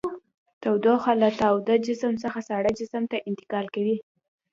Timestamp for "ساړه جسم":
2.47-3.03